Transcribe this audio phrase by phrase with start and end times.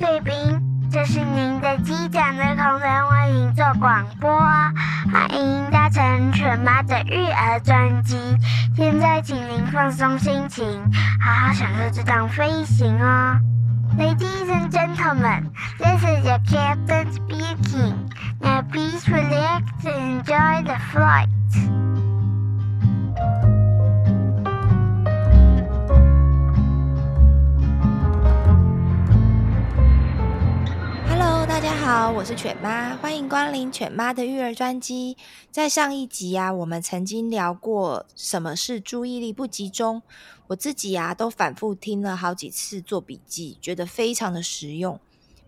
[0.00, 0.32] 贵宾，
[0.90, 4.30] 这是您的机长的空中为您做广播，
[5.12, 8.16] 欢迎搭乘全妈的育儿专机。
[8.74, 10.66] 现在请您放松心情，
[11.22, 13.38] 好好享受这趟飞行哦。
[13.98, 17.94] Ladies and gentlemen, this is your captain speaking.
[18.40, 21.28] Now please relax and enjoy the flight.
[31.60, 35.18] 大家好，我是犬妈，欢迎光临犬妈的育儿专辑。
[35.50, 40.00] 在上一集啊，我们曾经聊过什么是注意力不集中。
[40.46, 44.98] 我自己啊，都反复听了好几次做笔记，觉得非常的实用。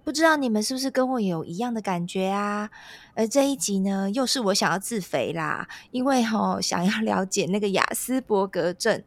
[0.04, 2.68] 不知道你们是不是跟我有一样的感觉啊？
[3.14, 9.02] 而这一集呢，又是我想要自肥啦，因为齁想要了解那个亚斯伯格症。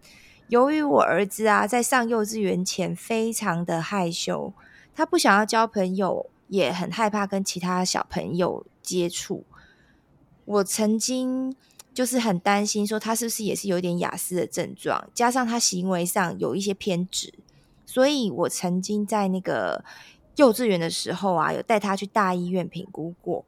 [0.48, 4.54] 由于我儿子啊，在上幼稚园前非常的害羞，
[4.96, 9.46] 他不想要交朋友，也很害怕跟其他小朋友接触。
[10.46, 11.56] 我曾经。
[11.96, 17.34] 就是很担心，说他是不是也是有点雅斯的症状，加上他行为上有一些偏执，
[17.86, 19.82] 所以我曾经在那个
[20.36, 23.46] 幼稚园的时候啊，有带他去大医院评估过。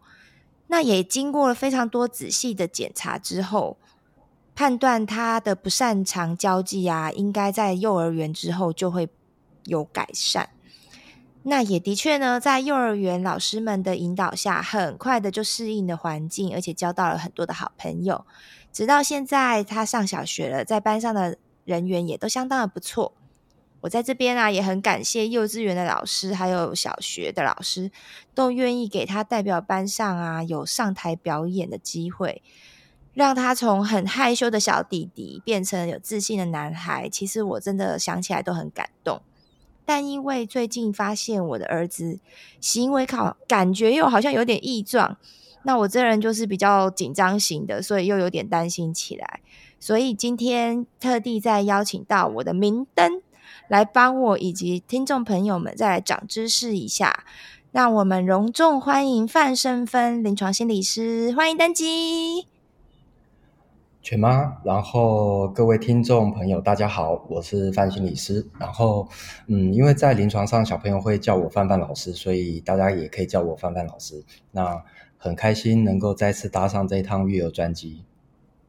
[0.68, 3.76] 那也经过了非常多仔细的检查之后，
[4.56, 9.10] 判断他的不擅长交际啊，应该在幼儿园之后就会
[9.66, 10.52] 有改善。
[11.50, 18.26] 那也的确呢，在幼儿园老师们的引导下，很快的就适应了环境，而且交到了很多的好朋友。
[18.74, 23.14] 直到现在，他上小学了，在班上的人缘也都相当的不错。
[23.80, 27.92] 我在这边啊，也很感谢幼稚园的老师，还有小学的老师，
[28.36, 32.44] 都愿意给他代表班上啊，有上台表演的机会，
[33.14, 37.08] 让他从很害羞的小弟弟变成有自信的男孩。
[37.08, 39.22] 其实我真的想起来都很感动。
[39.88, 42.20] 但因为最近发现我的儿子
[42.60, 45.16] 行为考感觉又好像有点异状，
[45.64, 49.40] 那我这人就是比较紧张型的，所以又有点担心起来。
[49.80, 53.22] 所以今天特地再邀请到我的明灯
[53.70, 57.24] 来帮我以及听众朋友们再来长知识一下。
[57.72, 62.57] 让我们隆重欢迎范生芬临床心理师，欢迎登机。
[64.08, 68.48] 犬妈，然后各位听众朋友，大家好，我是范心理师。
[68.58, 69.06] 然后，
[69.48, 74.24] 嗯，因为在临床上，小朋友会叫我范范老师，所以大家也可以叫我范范老师。
[74.52, 74.82] 那
[75.18, 78.06] 很开心能够再次搭上这一趟育儿专机，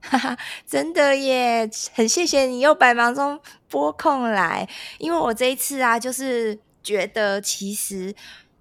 [0.00, 1.70] 哈哈，真的耶！
[1.94, 3.38] 很谢谢你又百忙中
[3.70, 8.12] 拨空来，因为我这一次啊，就是觉得其实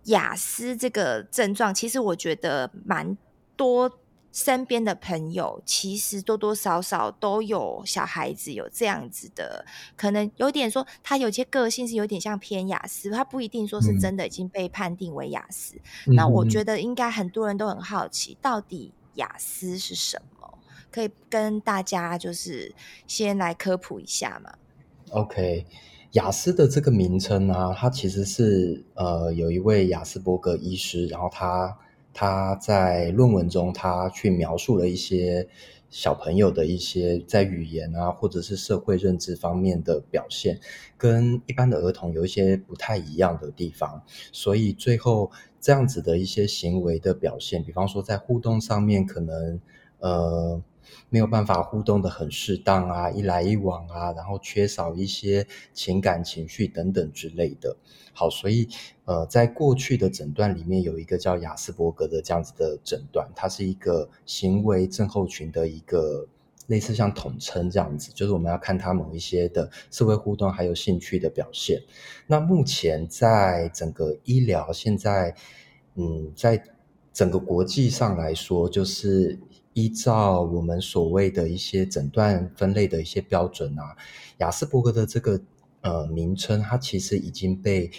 [0.04, 3.18] 雅思这个症状，其实我觉得蛮
[3.56, 3.92] 多。
[4.38, 9.66] 身边的朋友其实多多少少都有小孩子有这样子的，
[9.96, 15.75] 可能有点说他有些个性是有点像偏雅思，他不一定说是真的已经被判定为雅思。
[16.06, 20.59] 嗯、那我觉得应该很多人都很好奇，到底雅思是什么？
[20.92, 22.75] 可以跟大家就是
[23.08, 24.54] 先来科普一下嘛
[25.09, 25.66] ？OK，
[26.12, 31.75] 雅思的这个名称呢、啊，它其实是呃有一位雅斯伯格医师，然后他。
[32.20, 35.48] 他在论文中，他去描述了一些
[35.88, 40.60] 小朋友的一些在语言啊，或者是社会认知方面的表现，
[40.98, 44.02] 跟一般的儿童有一些不太一样的地方。
[44.32, 49.62] 所以最后这样子的一些行为的表现，比方说在互动上面，可能
[50.00, 50.64] 呃。
[51.09, 57.78] 没有办法互动得很适当啊，一来一往啊，然后缺少一些情感情绪等等之类的。
[58.14, 58.68] 好，所以
[59.06, 66.28] 呃，在过去的诊断里面有一个叫亚斯伯格的这样子的诊断，它是一个行为症候群的一个
[66.66, 71.81] 类似像统称这样子，就是我们要看他某一些的社会互动还有兴趣的表现。
[72.25, 75.36] 那目前在整个医疗现在，
[75.96, 76.64] 嗯，在
[77.14, 79.40] 整个国际上来说，就是。
[79.78, 83.96] 依照我们所谓的一些诊断分类的一些标准啊，
[84.40, 85.40] 雅斯伯格的这个
[85.82, 87.92] 呃名称，它其实已经被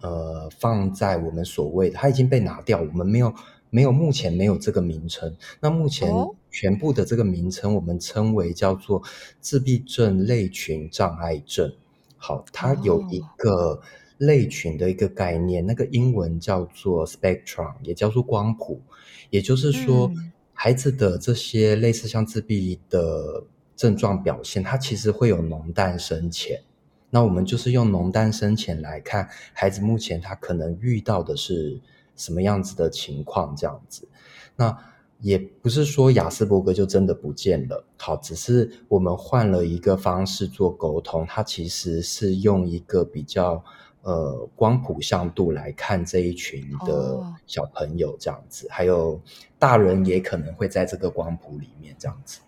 [0.00, 3.34] 呃放在我们所谓的，它已经被拿掉，我们没有
[3.68, 5.36] 没有目前没有这个名称。
[5.60, 6.10] 那目前
[6.50, 9.02] 全部的这个名称，我们称为叫做
[9.38, 11.70] 自闭症类群障碍症。
[12.16, 13.82] 好，它有一个
[14.16, 18.80] 类群的一个概念，那个英文叫做 spectrum，也叫做光谱，
[19.28, 20.10] 也就是说。
[20.16, 23.42] 嗯孩子的这些类似像自闭的
[23.74, 26.62] 症状表现，它其实会有浓淡深浅。
[27.10, 31.80] 那我们就是用浓淡深浅来看孩子目前他可能遇到的是
[32.14, 34.06] 什么样子的情况，这样子。
[34.54, 34.78] 那
[35.18, 43.64] 也不是说雅斯伯格就真的不见了，好，只是我们换了一个方式做沟通，它其实是用一个比较
[44.02, 49.20] 呃光谱向度来看这一群的小朋友这样子，还有
[49.58, 52.40] 大人也可能会在这个光谱里面这样子。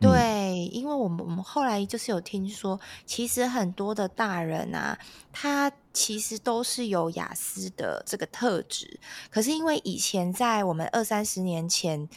[0.00, 4.98] 对，因为我们我们后来就是有听说，其实很多的大人啊，
[5.32, 8.98] 他其实都是有雅思的这个特质，
[9.30, 12.08] 可是因为以前在我们二三十年前，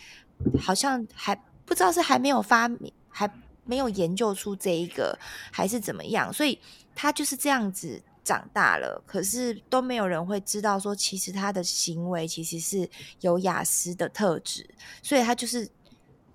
[0.60, 3.32] 好像还不知道是还没有发明，还
[3.66, 5.16] 没有研究出这一个，
[5.52, 6.58] 还是怎么样，所以
[6.96, 12.90] 他就是这样子长大了，可是都没有人会知道说，其实他的行为其实是
[13.22, 14.70] 有雅思的特质，
[15.02, 15.70] 所以他就是。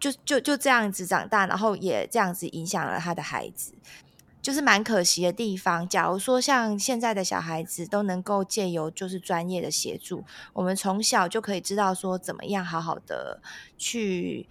[0.01, 3.75] 就就就这样子长大，然后也这样子影响了他的孩子，
[4.41, 5.87] 就是蛮可惜的地方。
[5.87, 13.43] 假如说像现在的小孩子都能够借由就是专业的协助，我们从小就可以知道说怎么样好好的
[13.77, 14.49] 去。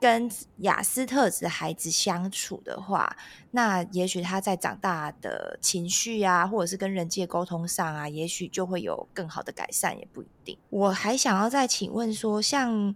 [0.00, 3.16] 跟雅思特质的孩子相处的话，
[3.52, 10.58] 那也许他在长大的情绪啊，或者是跟人际沟通上啊，也许就会有更好的改善，也不一定。
[10.68, 12.94] 我还想要再请问说，像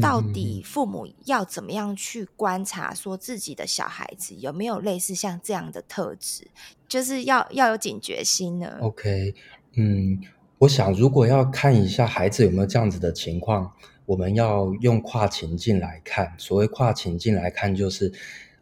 [0.00, 6.48] 到底父母要怎么样去观察，说自己的小孩子有没有类似像这样的特质，
[6.88, 9.34] 就是要要有警觉心呢？OK，
[9.76, 10.18] 嗯，
[10.58, 13.72] 我想如果要看一下孩子有没有这样子的情况。
[14.06, 18.12] 我们要用跨情境来看，所谓跨情境来看，就是，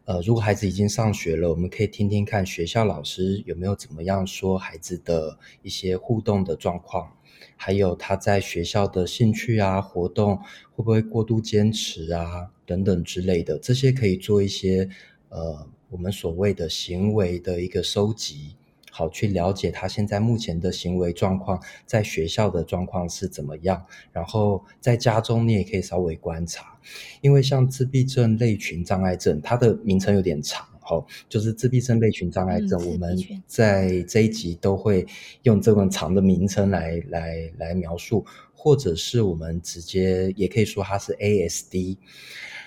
[0.05, 7.11] 呃，如果孩子已经上学了，我们可以听听看学校老师有没有怎么样说孩子的一些互动的状况，
[7.55, 10.35] 还有他在学校的兴趣啊、活动
[10.75, 14.89] 会不会过度坚持啊等等之类的，这些可以做一些，
[15.29, 18.55] 呃，我们所谓的行为的一个收集。
[18.97, 23.85] 好，去了解他现在目前的行为状况，在学校的状况是怎么样。
[24.13, 26.79] 然后在家中，你也可以稍微观察，
[27.19, 32.81] 因为像自闭症类群障碍症，它的名称有点长，哦，就是自闭症类群障碍症。
[32.81, 35.05] 嗯，我们在这一集都会
[35.43, 38.25] 用这么长的名称来来来描述，
[38.55, 41.97] 或者是我们直接也可以说它是 ASD。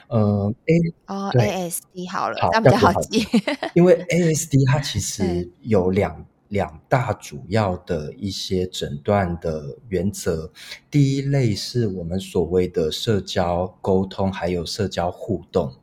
[0.09, 3.27] 呃，A 哦，ASD 好了，这样比较好记。
[3.75, 10.51] 因为 ASD 它其实有两两大主要的一些诊断的原则。
[10.91, 15.75] 第一类是我们所谓的社交沟通，还有社交互动。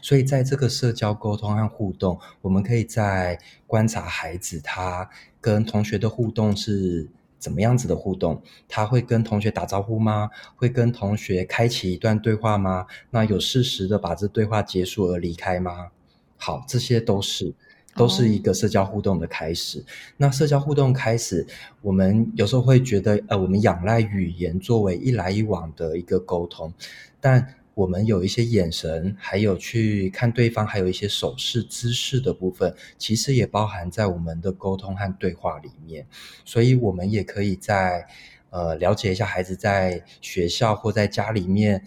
[0.00, 7.10] 所以在这个社交沟通和互动，我们可以在观察孩子他跟同学的互动是。
[7.38, 8.42] 怎么样子的互动？
[8.68, 10.30] 他会跟同学打招呼吗？
[10.56, 12.86] 会跟同学开启一段对话吗？
[13.10, 15.90] 那有适时的把这对话结束而离开吗？
[16.36, 17.54] 好，这些都是
[17.94, 19.78] 都是一个社交互动的开始。
[19.78, 19.86] Oh.
[20.16, 21.46] 那社交互动开始，
[21.82, 26.72] 我们有时候会觉得，呃，我们仰赖语言作为一来一往的一个沟通，
[27.20, 27.54] 但。
[27.76, 36.06] 我们有一些眼神，还有去看对方，还有一些手势姿势的部分，其实也包含在我们的沟通和对话里面。
[36.42, 38.06] 所以，我们也可以在
[38.48, 41.84] 呃了解一下孩子在学校或在家里面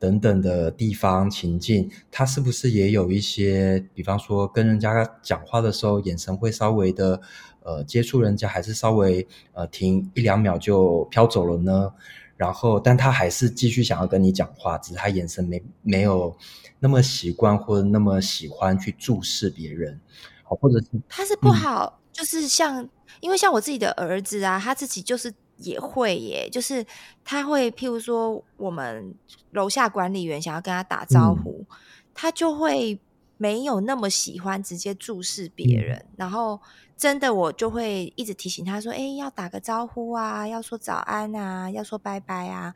[0.00, 7.20] 等等的地方情境，他是不是也有一些，比方说跟人家讲话的时候，眼神会稍微的
[7.62, 11.92] 呃接触人家，还是稍微呃停一两秒就飘走了呢？
[12.40, 16.34] 然后，但他还是继续想要跟你讲话，只是他眼神没没有
[16.78, 20.00] 那么习惯或者那么喜欢去注视别人，
[20.44, 22.88] 或者是他是不好，嗯、就是像
[23.20, 26.82] 因为像我自己的儿子啊，他自己就是也会耶，就是
[27.22, 29.14] 他会譬如说我们
[29.50, 31.76] 楼下管理员想要跟他打招呼，嗯、
[32.14, 32.98] 他就会
[33.36, 36.58] 没有那么喜欢直接注视别人，嗯、然后。
[37.00, 42.74] 真的，我就会一直提醒他说：“哎，要打个招呼啊，要说早安啊，要说拜拜啊。”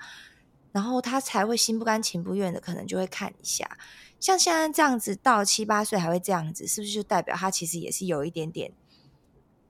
[0.73, 3.69] 然后他才会心不甘情不愿的，可能就会看一下。
[4.19, 8.73] 像现在这样子，到七八岁还会这样子，是不是就代表他其实也是有一点点，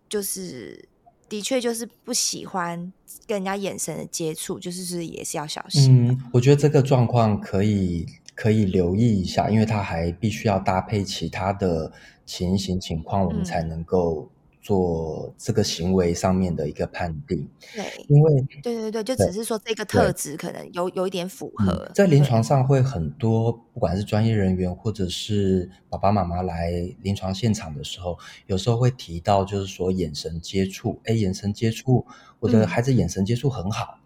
[0.08, 0.88] 就是
[1.28, 2.92] 的确就是不喜欢
[3.26, 6.10] 跟人家眼神的接触，就是是也是要小心。
[6.10, 8.06] 嗯，我觉得这个状况可以
[8.36, 11.92] 可以留意一下，因为他还必须要搭配其他的
[12.24, 14.30] 情形情况，我们才能够。
[14.64, 21.70] 做这个行为上面的一个判定，对，因为对对对，就只是说这个特质可能有有一点符合。
[21.70, 32.06] 嗯，在临床上会很多，不管是专业人员或者是爸爸妈妈来临床现场的时候，有时候会提到，就是说眼神接触，哎，眼神接触，
[32.40, 33.98] 我的孩子眼神接触很好。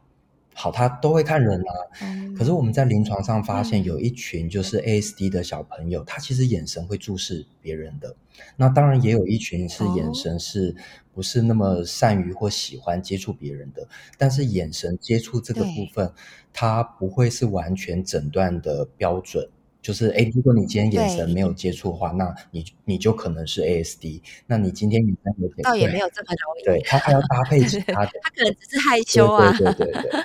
[0.58, 1.72] 嗯好，他都会看人啊。
[2.02, 8.16] 嗯、可是我们在临床上发现，有一群就是 ASD 的小朋友，嗯、他其实眼神会注视别人的。
[8.56, 10.74] 那当然也有一群是眼神是
[11.14, 13.84] 不是那么善于或喜欢接触别人的。
[13.84, 16.12] 哦、但是眼神接触这个部分，
[16.52, 19.48] 它不会是完全诊断的标准。
[19.88, 24.20] 就是哎，如果你今天眼神没有接触的话，那你你就可能是 ASD。
[24.46, 30.24] 那你今天眼神有点倒也没有这么容易，对，他还要搭配其他的，他可能只是害羞啊，对对对对对。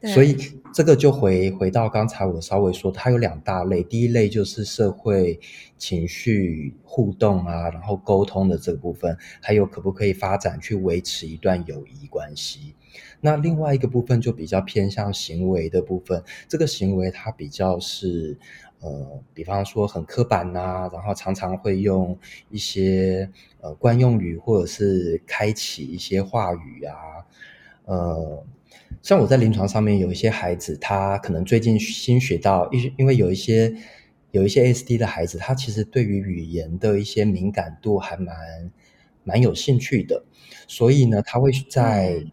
[0.00, 0.34] 对， 所以
[0.72, 3.82] 这个就回回到刚才我稍微说，它有两大类。
[3.82, 5.38] 第一类就是社会
[5.76, 12.74] 情绪互动啊，然后沟通的这个部分，还有可不可以发展去维持一段友谊关系。
[13.26, 18.38] 那另外一个部分就比较偏向行为的部分，这个行为它比较是
[18.80, 22.16] 呃，比方说很刻板呐、啊，然后常常会用
[22.50, 23.28] 一些
[23.60, 26.94] 呃惯用语，或者是开启一些话语啊，
[27.86, 28.44] 呃。
[29.02, 33.74] 像我在临床上面有一些孩子，他可能最近新学到，因因为有一些
[34.32, 38.36] 有一些 ASD 的孩子，他其实对于语言的一些敏感度还蛮
[39.24, 40.24] 蛮有兴趣的，
[40.68, 42.24] 所以呢，他会在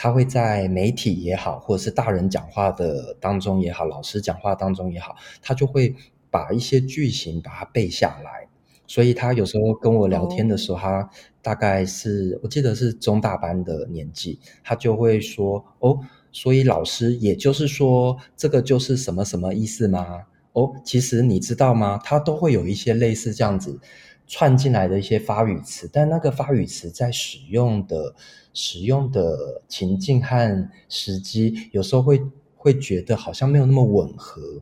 [0.00, 5.92] 他会在媒体也好，或者是大人讲话的当中也好，老师讲话当中也好，他就会
[6.30, 8.46] 把一些句型把它背下来。
[8.86, 11.10] 所以他有时候跟我聊天的时候，他
[11.42, 15.98] 大概是我记得是中大班的年纪，他就会说：“哦，
[16.30, 20.26] 所以老师，也就是说，这个就是什么什么意思吗？
[20.52, 22.00] 哦，其实你知道吗？
[22.02, 23.78] 他都会有一些类似这样子
[24.26, 28.14] 串进来的一些发语词，但那个发语词在使用的
[28.60, 32.20] 使用的情境和时机，有时候会
[32.56, 34.60] 会觉得好像没有那么吻合。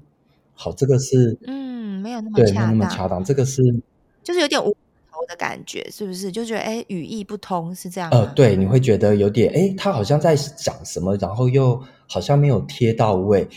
[0.53, 3.63] 好，这个是嗯，没有那么对，没有那么恰当，这个是。”
[4.23, 4.71] 就是有点无
[5.11, 6.31] 头的感觉，是不是？
[6.31, 8.11] 就觉得哎，语义不通是这样。
[8.11, 13.49] 呃，对，你会觉得有点哎，他好像在讲什么，然后又好像没有贴到位，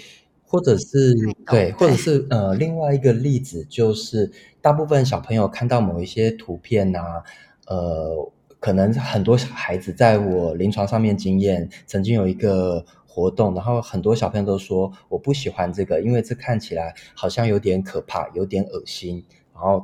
[0.45, 1.13] 或者是
[1.47, 4.31] 对，或者是呃，另外一个例子就是，
[4.61, 7.23] 大部分小朋友看到某一些图片啊，
[7.67, 8.31] 呃，
[8.69, 19.83] 可能很多小孩子在我临床上面经验，曾经有一个活动，然后很多小朋友都说我不喜欢这个，因为这看起来好像有点可怕，有点恶心，然后。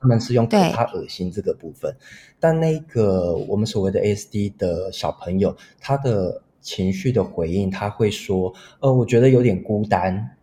[0.00, 1.96] 他们是用可怕、恶心这个部分，
[2.38, 10.36] 但那个我们所谓的 ASD 的小朋友，他的情绪的回应，他会说：“呃，我觉得有点孤单，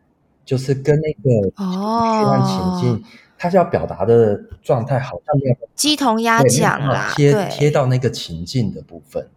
[0.43, 3.03] 就是跟那个情绪和情境，
[3.41, 9.27] 他是要表达的状态好像没有鸡同鸭讲啦，贴贴到那个情境的部分。”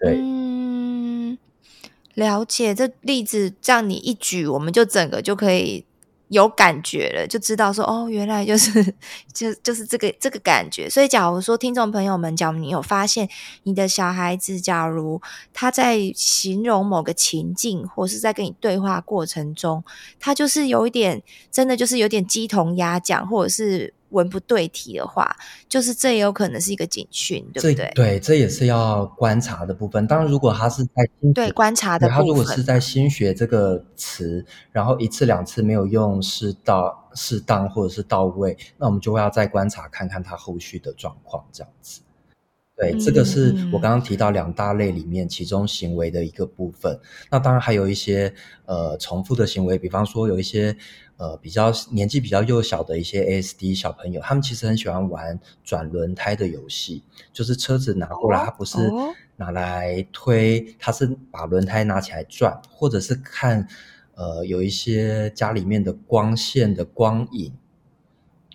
[0.00, 1.38] 对，嗯，
[2.14, 2.74] 了解。
[2.74, 5.86] 这例子这样你一举，我们就整个就可以。
[6.32, 8.82] 有感觉了，就知道说哦，原来就是
[9.32, 10.88] 就就是这个这个感觉。
[10.88, 13.28] 所以，假如说听众朋友们，假如你有发现
[13.64, 15.20] 你的小孩子，假如
[15.52, 19.84] 他在形容某个情境，或是在跟你对话过程中，
[20.18, 23.92] 他就是有一点，真的就是有点鸡同鸭讲，或者是。
[24.12, 25.34] 文不对题的话，
[25.68, 27.90] 就是这也有可能是一个警讯，对不对？
[27.94, 30.06] 对，这也是要观察的部分。
[30.06, 30.90] 当然，如果他是在
[31.34, 42.00] 对观察的部分，他如果是在新学这个词，然后一次两次没有用适当、适当或者是到位，那我们就会要再观察看看他后续的状况，这样子。
[42.90, 46.98] 对，这个是我刚刚提到两大类里面其中行为的一个部分。
[47.30, 48.34] 那当然还有一些
[48.64, 50.76] 呃重复的行为，比方说有一些。
[51.18, 58.78] 呃，比较年纪比较幼小的一些 ASD 小朋友，他们其实很喜欢玩转轮胎的游戏，就是车子拿过来，他不是
[59.36, 63.64] 拿来推，他是把轮胎拿起来转，或者是看
[64.16, 67.52] 呃有一些家里面的光线的光影，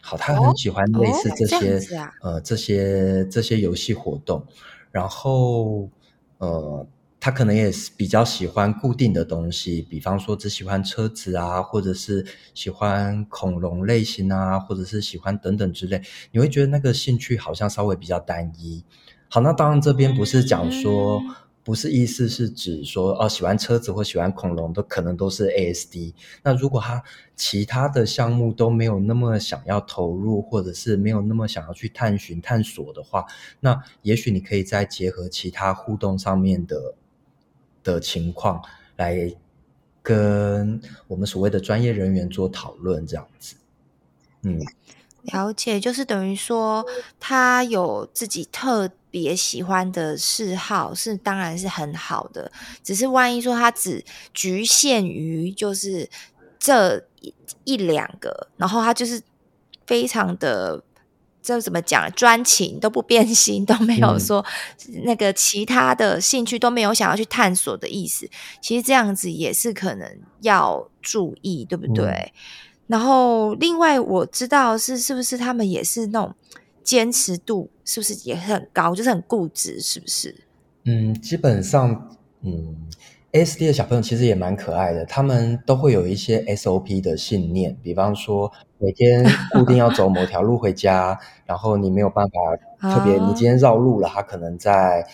[0.07, 1.79] 好，他很喜欢类似这些
[2.21, 4.45] 呃这些这些游戏活动，
[4.91, 5.89] 然后
[6.37, 6.87] 呃。
[7.19, 12.23] 他可能也是比较喜欢固定的东西，比方说只喜欢车子啊，或者是
[12.53, 15.99] 喜欢恐龙类型啊，或者是喜欢等等之类。
[16.31, 18.85] 你会觉得那个兴趣好像稍微比较单一。
[19.29, 21.19] 好，那当然这边不是讲说，
[21.67, 26.13] 不是意思是指说哦，喜欢车子或喜欢恐龙都可能都是 ASD。
[26.41, 27.03] 那如果他
[27.35, 33.25] 其他的项目都没有那么想要投入，或者是没有那么想要去探寻探索的话，
[33.59, 36.95] 那也许你可以再结合其他互动上面的。
[37.83, 38.61] 的情况
[38.97, 39.33] 来
[40.03, 43.55] 跟我们所谓的专业人员做讨论，这样子，
[44.41, 44.59] 嗯，
[45.31, 46.85] 了解，就是等于说
[47.19, 52.51] 他有自己特别喜欢的嗜好，是当然是很好的。
[52.83, 54.03] 只是万一说他只
[54.33, 56.09] 局限于就是
[56.59, 59.21] 这一一两个，然后他就是
[59.85, 60.83] 非常的。
[61.39, 62.11] 这怎么讲？
[62.11, 64.45] 专情都不变心，都没有说
[65.05, 68.25] 那个其他的兴趣都没有想要去探索的意思。
[68.25, 68.29] 嗯、
[68.61, 72.05] 其实这样子也是可能要注意，对不对？
[72.05, 72.31] 嗯、
[72.87, 76.33] 然后另外我知道是是不是他们也是那种
[76.83, 80.35] 坚持度是不是也很高，就是很固执，是不是？
[80.85, 82.87] 嗯，基本上，嗯
[83.33, 92.33] ，ASD 的小朋友其实也蛮可爱的，他们都会有一些 SOP 的信念，比方说每天固定要走某条路回家，然后你没有办法
[92.93, 95.05] 特别，你今天绕路了，他可能在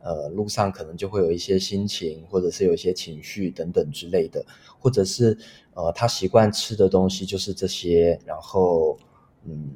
[0.00, 4.44] 呃路上可能就会有一些心情，或者是有一些情绪等等之类的，
[4.78, 5.38] 或者是
[5.74, 8.96] 呃他习惯吃的东西就是这些，然后
[9.44, 9.70] 嗯，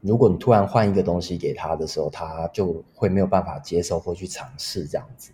[0.00, 5.30] 如果你突然换一个东西给他的时候，他就会没有办法接受或去尝试这样子。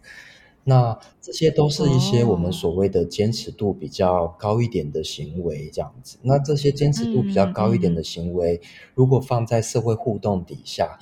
[0.64, 6.18] 那这些都是一些我们所谓的坚持度比较高一点的行为，这样子。
[6.20, 8.60] 那这些坚持度比较高一点的行为，
[8.94, 10.98] 如果放在社会互动底下，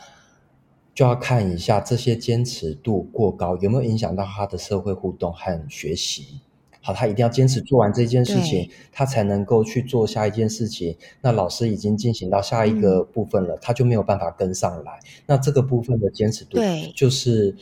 [0.95, 6.43] 就要看一下这些坚持度过高有没有影响到他的社会互动和学习。
[6.87, 10.97] 好，他一定要坚持做完这件事情，他才能够去做下一件事情。
[11.21, 15.01] 那老师已经进行到下一个部分了，他就没有办法跟上来。
[15.27, 16.61] 那这个部分的坚持度，
[16.95, 17.57] 就是。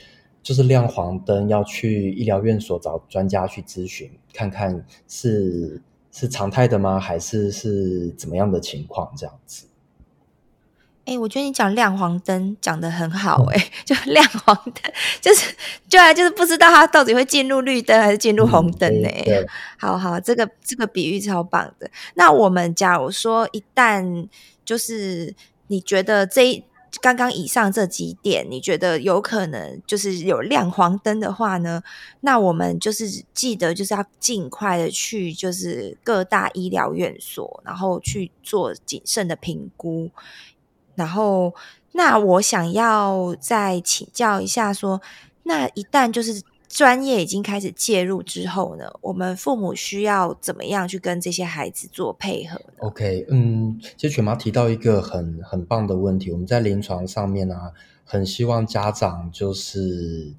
[0.45, 5.81] 就是亮黄灯，要去医疗院所找专家去咨询，看看是
[6.13, 7.01] 是常态的吗？
[7.01, 9.11] 还是是怎么样的情况？
[9.17, 9.65] 这样子。
[11.07, 15.55] 哎、欸，我觉得你讲亮黄灯讲得很好、欸，哎、嗯， 就亮黄灯，就是
[15.89, 19.09] 对啊，就是不知道它到底会进入绿灯还是进入红灯呢、
[19.79, 21.91] 好好，这个这个比喻超棒的。
[22.15, 24.29] 那我们假如说一旦
[24.65, 25.35] 就是
[25.69, 26.65] 你觉得这一。
[27.03, 31.83] 刚刚以上这几点，你觉得有可能就是有亮黄灯的话呢？
[32.21, 40.09] 那我们就是记得就是要尽快的去就是各大医疗院所，然后去做谨慎的评估。
[40.95, 41.55] 然后，
[41.93, 45.01] 那我想要再请教一下说，
[45.43, 46.43] 那一旦就是。
[46.67, 57.71] 专业已经开始介入之后呢，我们父母需要怎么样去跟这些孩子做配合呢？OK，嗯，其实犬妈提到一个很很棒的问题，我们在临床上面呢、啊，
[58.05, 60.35] 很希望家长就是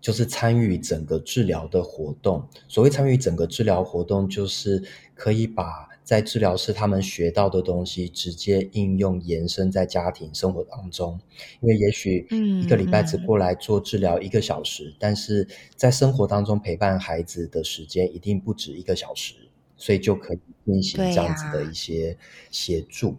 [0.00, 2.48] 就是参与整个治疗的活动。
[2.66, 4.82] 所谓参与整个治疗活动，就是
[5.14, 5.87] 可以把。
[6.08, 11.20] 在治疗室，他们学到的东西直接应用延伸在家庭生活当中，
[11.60, 15.46] 因为也许一个礼拜只过来做治疗一个小时，但是
[15.76, 19.34] 在生活当中陪伴孩子的时间一定不止一个小时，
[19.76, 22.16] 所以就可以进行这样子的一些
[22.50, 23.10] 协助。
[23.10, 23.16] 啊、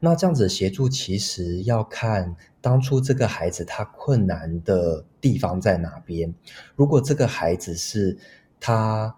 [0.00, 6.34] 那这样子的协助其实要看当初这个孩子他困难的地方在哪边。
[6.74, 8.18] 如果这个孩子是
[8.60, 9.16] 他。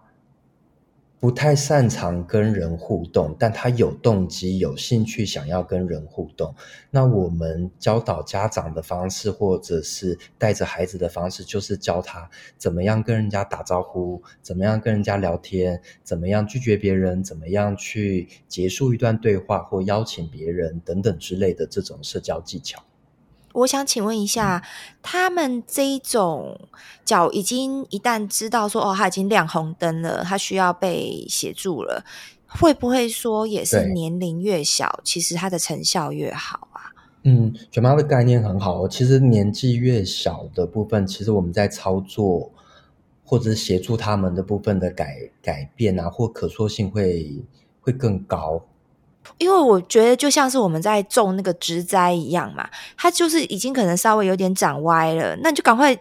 [1.19, 6.55] 不太擅长跟人互动，但他有动机、有兴趣想要跟人互动。
[6.89, 22.81] 那我们教导家长的方式，或者是带着孩子的方式，就是教他怎么样跟人家打招呼，怎么样跟人家聊天，怎么样拒绝别人，怎么样去结束一段对话或邀请别人等等之类的这种社交技巧。
[23.59, 24.63] 我想请问一下，
[25.01, 26.59] 他们这一种
[27.03, 32.03] 脚已经一旦知道说哦，他已经亮红灯了，他需要被协助了，
[32.47, 36.91] 会不会说也是年龄越小，其实它的成效越好啊？
[37.23, 42.49] 嗯，卷妈的概念很好，其实年纪越小的部分，其实我们在操作
[43.25, 47.43] 或者是协助他们的部分的改改变啊，或可塑性会
[47.81, 48.63] 会更高。
[49.37, 55.97] 因为我觉得就像是我们在种那个植栽一样嘛，它就是已经可能稍微有点长歪了，那你就赶快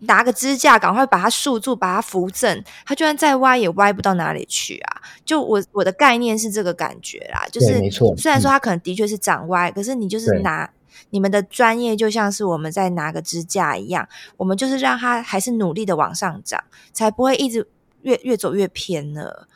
[0.00, 5.02] 拿个支架，赶快把它束住，把它扶正，它就算再歪也歪不到哪里去啊。
[5.24, 8.16] 就我我的概念是这个感觉啦，就是没错。
[8.16, 10.70] 虽然说它可能的确是长歪，嗯、可是你就是拿
[11.10, 16.62] 你们的专业，就像是我们在拿个支架一样，我们就是让它还是努力的往上长，
[16.92, 17.68] 才不会一直
[18.02, 19.48] 越越走越偏了。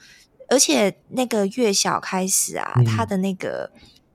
[0.48, 3.70] 而且那个越小开始啊，嗯、他的那个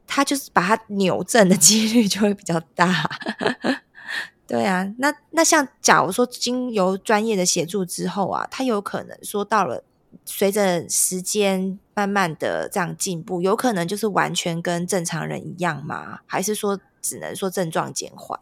[0.08, 3.10] 他就是把它扭正的几率就会比较大。
[4.48, 9.84] 对啊，那那像假如说经由专业的协助之后啊，他有可能说到了
[10.26, 16.22] 随着时间慢慢的这样进步，有可能就是完全跟正常人一样吗？
[16.26, 18.40] 还是说只能说症状减缓？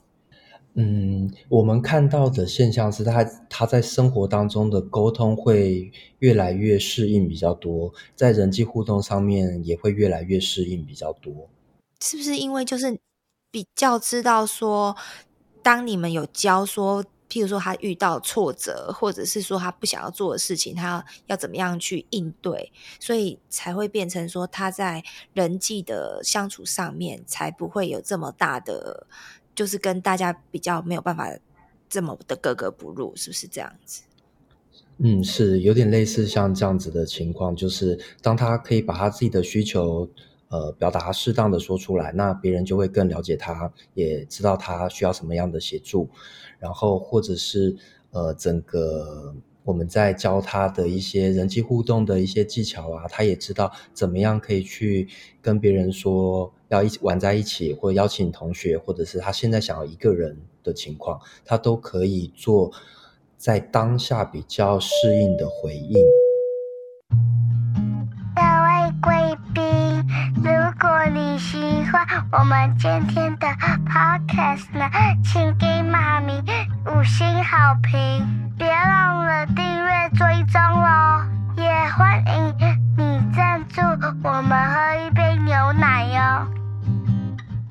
[0.79, 11.49] 嗯，我们看到的现象是他他在生活当中的沟通会越来越适应比较多，在人际互动上面也会越来越适应比较多。
[11.99, 12.95] 是不是因为就是
[13.49, 14.95] 比较知道说，
[15.63, 29.07] 当你们有教说，譬如说他遇到挫折，或者是说他不想要做的事情，他要要怎么样去应对，所以才会变成说他在人际的相处上面才不会有这么大的。
[29.57, 31.27] 就是跟大家比较没有办法
[31.89, 34.03] 这么的格格不入，是不是这样子？
[34.99, 40.07] 嗯，是有点类似像这样子的情况，就是当他可以把他自己的需求
[40.49, 46.07] 呃表达适当的说出来，那别人就会更了解他，也知道他需要什么样的协助，
[46.59, 47.75] 然后或者是
[48.11, 55.07] 呃整个我们在教他的一些人际互动的一些技巧啊，他也知道怎么样可以去
[55.41, 62.71] 跟别人说要一起玩在一起，或者邀请同学，或者是他现在想要一个人的情况，他都可以做
[63.37, 65.97] 在当下比较适应的回应。
[68.35, 69.63] 各位贵宾，
[70.35, 71.57] 如果你喜
[71.91, 73.47] 欢我们今天的
[73.87, 74.89] podcast 呢，
[75.23, 76.33] 请给妈咪
[76.85, 78.25] 五星好评。
[78.57, 81.23] 别忘了订阅追踪哦，
[81.57, 82.55] 也欢迎
[82.97, 83.81] 你赞助
[84.23, 86.56] 我们喝一杯牛奶哟。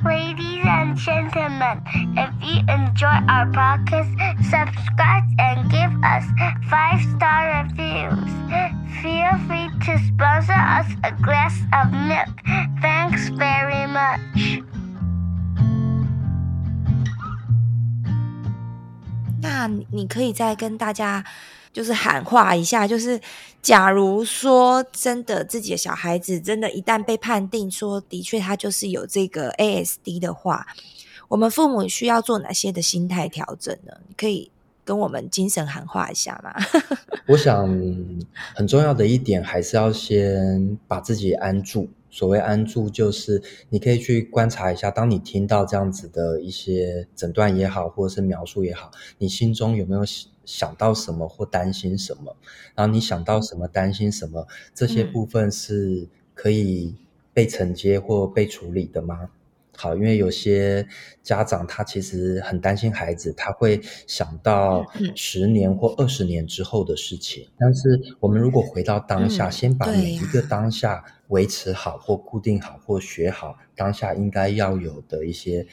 [0.05, 1.81] Ladies and gentlemen,
[2.17, 4.09] if you enjoy our podcast,
[4.49, 6.25] subscribe and give us
[6.69, 8.31] five star reviews.
[9.01, 12.33] Feel free to sponsor us a glass of milk.
[12.81, 14.63] Thanks very much.
[19.41, 21.23] 那你可以再跟大家
[21.76, 23.20] 就是喊话一下，就是
[23.60, 30.66] 假如说真的自己的小孩子真的，一旦被判定说的确他就是有这个 ASD 的话，
[31.28, 33.92] 我们父母需要做哪些的心态调整呢？
[34.08, 34.50] 你可以
[34.86, 36.54] 跟我们精神喊话一下吗？
[37.28, 37.68] 我想
[38.54, 41.90] 很重要的一点还是要先把自己安住。
[42.08, 50.02] 所谓安住，就是你可以去观察一下，当你听到这样子的一些诊断也好，或者是描述也好，你心中有没有
[50.46, 52.34] 想到什么或担心什么？
[52.74, 56.94] 然后你想到什么、担心什么，这些部分是可以
[57.34, 59.28] 被承接或被处理的吗？
[59.78, 60.88] 好，因为有些
[61.22, 67.46] 家长他其实很担心孩子，他会想到十年或二十年之后的事情。
[67.58, 75.66] 但是我们如果回到当下，嗯、先把每一个当下维持好或固定好或学好当下应该要有的一些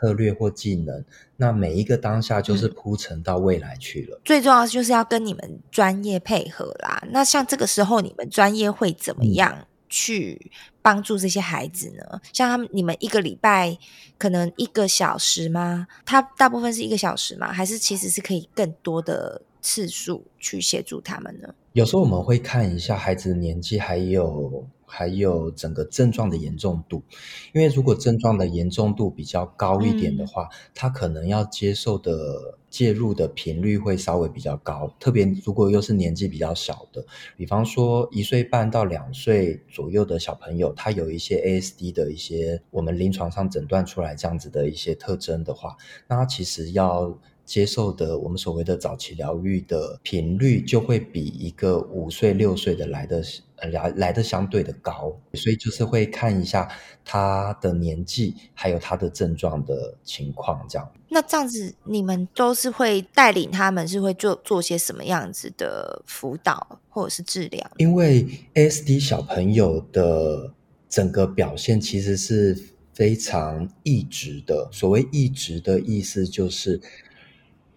[0.00, 1.04] 策略或技能，
[1.36, 4.20] 那每一个当下就是铺陈到未来去了。
[4.24, 7.02] 最重要的就是要跟你们专业配合啦。
[7.10, 9.54] 那像这个时候，你们专业会怎么样？
[9.56, 10.50] 嗯去
[10.82, 12.20] 帮助这些孩子呢？
[12.34, 13.78] 像他们，你们一个礼拜
[14.18, 15.86] 可能一个小时吗？
[16.04, 17.50] 他大部分是一个小时吗？
[17.50, 21.48] 还是其实是可以更多的次数去协助他们呢？
[21.72, 24.62] 有时候我们会看一下孩子的年纪，还有。
[24.88, 27.02] 还有整个症状的严重度，
[27.52, 34.92] 因为如果症状的严重度比较高一点的话，嗯、他可能要接受的介入的频率会稍微比较高。
[34.98, 37.04] 特别如果又是年纪比较小的，
[37.36, 45.76] 比方说一岁半到两岁左右的小朋友，他有一些 ASD 的一些我们临床上诊断出来这样子的一些特征的话，
[46.08, 53.24] 那他其实要接受的我们所谓的早期疗愈的频率，就会比一个五岁六岁的来的。
[53.60, 56.70] 呃，来来的相对的高，所以就是会看一下
[57.04, 60.88] 他的年纪，还有他的症状的情况，这样。
[61.08, 67.68] 那这样子，你们都是会带领他们，是会做做些什么样子的辅导或者是治疗？
[67.78, 70.52] 因为 ASD 小朋友的
[70.88, 72.56] 整个表现其实是
[72.94, 74.68] 非常抑制的。
[74.70, 76.80] 所谓抑制的意思就是，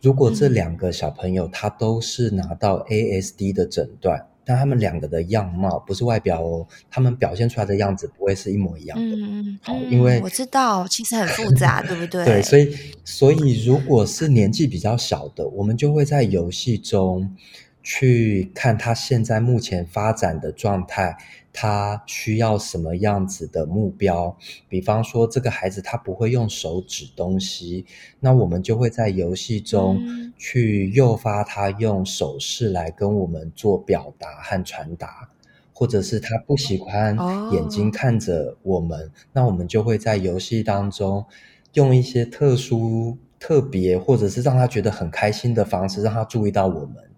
[0.01, 4.27] 如果这两个小朋友他都是拿到 ASD 的诊断。
[4.43, 9.15] 但他们两个的样貌不是外表哦，他们表现出来的样子不会是一模一样的。
[9.15, 12.25] 嗯，好，因为我知道其实很复杂， 对不对？
[12.25, 17.35] 对，所以所以如果是年纪比较小的，我们就会在游戏中
[17.83, 21.15] 去看他现在目前发展的状态。
[21.53, 24.35] 他需要什么样子的目标？
[24.69, 27.85] 比方说，这个孩子他不会用手指东西，
[28.19, 29.99] 那我们就会在游戏中
[30.37, 35.29] 去诱发他用手势来跟我们做表达和传达，
[35.73, 37.17] 或者是他不喜欢
[37.51, 41.25] 眼睛看着我们，哦、那我们就会在游戏当中
[41.73, 47.10] 用一些特殊、特别，或者是让他觉得很开心的方式，让他注意到我们。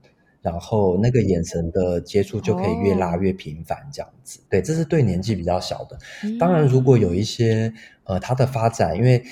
[0.43, 4.39] 然后那个眼神的接触就可以越拉越频繁，这样子。
[4.39, 4.49] Oh.
[4.49, 5.97] 对，这是对年纪比较小的。
[6.37, 9.23] 当然，如果有一些呃，他的发展，因为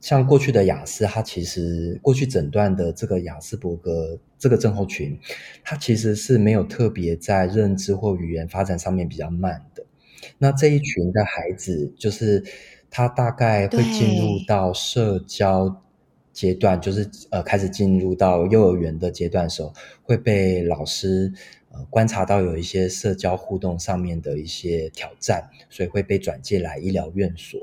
[0.00, 5.16] 像过去的雅思，他其实过去诊断的这个雅斯伯格这个症候群，
[5.62, 9.84] 他其实是没有特别在认知或语言发展上面比较慢的。
[10.36, 12.42] 那这一群的孩子，就是
[12.90, 15.82] 他大概会进入到社交。
[16.36, 19.72] 阶段就是呃，开始进入到幼儿园的阶段的时候，
[20.02, 21.32] 会被老师
[21.70, 27.58] 呃观察到有一些社交互动上面的一些挑战，所以会被转介来医疗院所。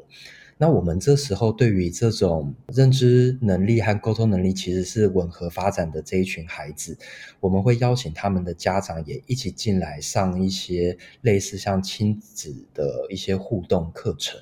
[0.58, 6.98] 那我们这时候对于这种认知能力和沟通能力其实是吻合发展的这一群孩子，
[7.42, 14.42] 我们会邀请他们的家长也一起进来上一些类似像亲子的一些互动课程。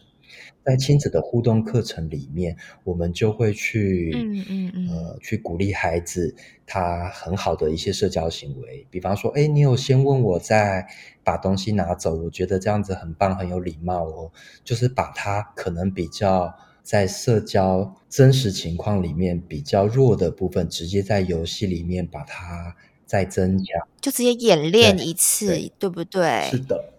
[0.63, 6.35] 在亲子的互动课程里面，我们就会去，嗯嗯嗯，呃去鼓励孩子
[6.67, 10.85] 他很好的一些社交行为，比方说，哎，你有先问我再
[11.23, 14.31] 把东西拿走，我觉得这样子很棒，很有礼貌哦。
[14.63, 26.47] 就是把他可能比较在社交真实情况里面比较弱的部分，直接在游戏里面把它再增强，就直接演练一次，对，对不对？
[26.51, 26.90] 是的。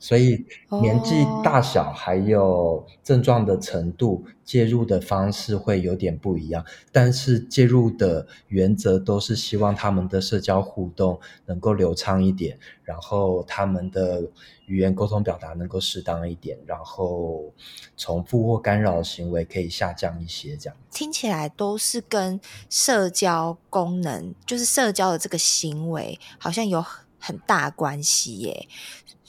[0.00, 0.44] 所以
[0.80, 14.22] 年纪大小还有症状的程度，介入的方式会有点不一样，但是介入的原则都是希望他们的社交互动能够流畅一点，然后他们的
[14.64, 17.52] 语言沟通表达能够适当一点，然后
[17.96, 20.76] 重复或干扰行为可以下降一些，这样。
[20.90, 26.82] 听起来都是跟社交功能，就是社交的这个行为，好像有
[27.18, 28.66] 很大关系耶。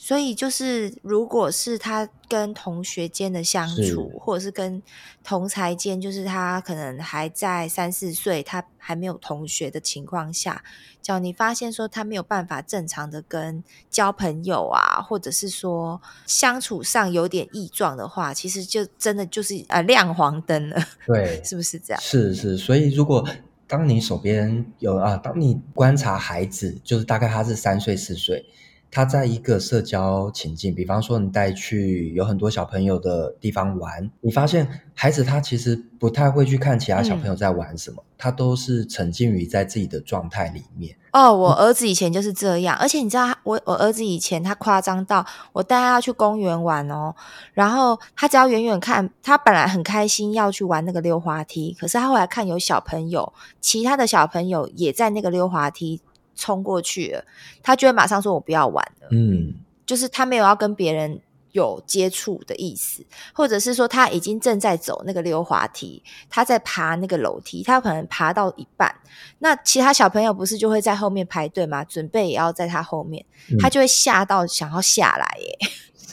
[0.04, 4.82] 所以就是，如果是他跟同学间的相处，或者是跟
[5.22, 10.64] 同才间，就是他可能还在三四岁，他还没有同学的情况下，
[11.00, 20.84] 只要你发现说他没有办法正常的跟交朋友啊，或者是说相处上有点异状的话，其实就真的就是呃亮黄灯了。
[21.06, 22.02] 对， 是不是这样？
[22.02, 23.24] 是是，所以如果
[23.68, 28.44] 当你手边有啊，当你观察孩子，就是大概他是三岁四岁。
[28.94, 40.94] 他在一个社交情境，比方说你带去有很多小朋友的地方玩，你发现孩子他其实不太会去看其他小朋友在玩什么，嗯、他都是沉浸于在自己的状态里面。
[41.12, 45.24] 哦，我儿子以前就是这样，嗯、而且你知道，我我儿子以前他夸张到
[45.54, 47.14] 我带他去公园玩哦，
[47.54, 56.02] 然后他只要远远看，他本来很开心要去玩那个溜滑梯，可是他后来看有小朋友，其他的小朋友也在那个溜滑梯。
[56.34, 57.24] 冲过去了，
[57.62, 61.20] 他就会马上说：“我不要玩了。”嗯，就是他没有要跟别人
[61.52, 68.94] 有接触的意思，或者是说他已经正在走那个溜滑梯，他在爬那个楼梯，他可能爬到一半，
[69.38, 71.84] 那其他小朋友不是就会在后面排队吗？
[71.84, 75.58] 准备也要在他后面，嗯、他就会吓到想要下来耶。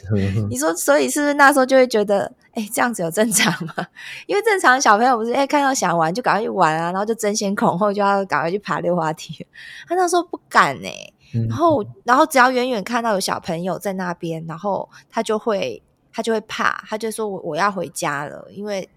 [0.49, 2.32] 你说，所以是不是那时候就会觉得？
[2.59, 3.73] 哎，这样子有正常吗？
[4.27, 9.45] 因为正常的小朋友不是哎，看到想玩就赶快去玩啊，然后就争先恐后就要赶快去爬溜滑梯。
[9.87, 10.89] 他那时候不敢呢，
[11.47, 18.87] 然后然后只要远远看到有小朋友在那边，然后他就会他就会怕，他就说我我要回家了，因为。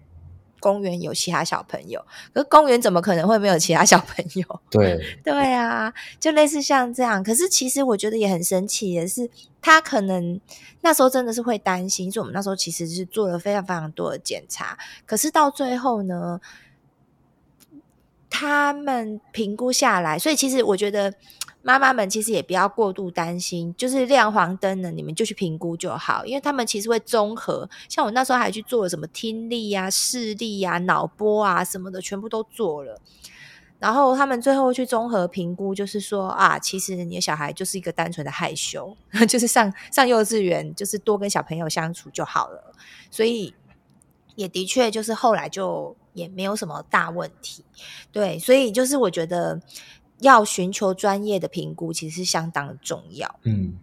[0.63, 2.01] 公园有其他小朋友，
[2.33, 4.59] 可是公园怎么可能会没有其他小朋友？
[4.71, 7.21] 对， 对啊，就类似像这样。
[7.21, 9.29] 可是其实我觉得也很神奇的是，
[9.61, 10.39] 他可能
[10.79, 14.77] 那时候真的是会担心，所以我们那时候其实是做了非常非常多的检查。
[15.05, 16.39] 可是到最后呢，
[18.33, 21.13] 他们评估下来，所以其实我觉得。
[21.65, 27.69] 妈妈们其实也不要过度担心，就是亮黄灯了，你们就去评估就好，因为他们其实会综合。
[27.87, 32.99] 像我那时候还去做了什么听力啊、视力啊、脑波啊什么的，全部都做了。
[33.79, 38.97] 然后他们最后去综合评估，就是说啊，其实你的小孩就是一个单纯的害羞，
[39.29, 42.75] 就是上上幼稚园，就是多跟小朋友相处就好了。
[43.09, 43.53] 所以
[44.35, 47.63] 也的确就是后来就也没有什么大问题。
[48.11, 49.61] 对，所以就是我觉得。
[50.19, 53.73] 要寻求专业的评估，其实是相当重要，嗯，